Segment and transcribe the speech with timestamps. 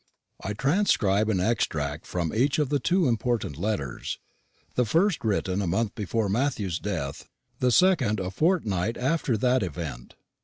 [0.43, 4.17] I transcribe an extract from each of the two important letters;
[4.73, 10.15] the first written a month before Matthew's death, the second a fortnight after that event.